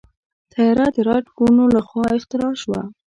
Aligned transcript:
طیاره 0.51 0.87
د 0.95 0.97
رائټ 1.07 1.25
وروڼو 1.31 1.65
لخوا 1.75 2.05
اختراع 2.17 2.53
شوه. 2.61 2.81